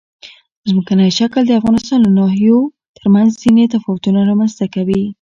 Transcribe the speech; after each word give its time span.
ځمکنی 0.69 1.09
شکل 1.19 1.41
د 1.45 1.51
افغانستان 1.59 1.99
د 2.03 2.07
ناحیو 2.17 2.57
ترمنځ 2.97 3.29
ځینې 3.43 3.63
تفاوتونه 3.73 4.19
رامنځ 4.29 4.51
ته 4.59 4.65
کوي. 4.75 5.01